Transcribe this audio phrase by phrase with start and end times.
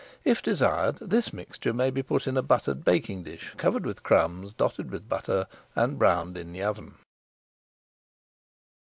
[0.23, 4.51] If desired, this mixture may be put into a buttered baking dish, covered with crumbs,
[4.51, 6.95] dotted with butter, and browned in the oven.